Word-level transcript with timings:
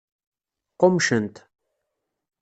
Qqummcent. 0.73 1.35